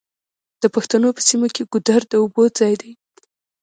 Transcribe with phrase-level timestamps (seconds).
[0.61, 2.91] د پښتنو په سیمو کې ګودر د اوبو ځای دی.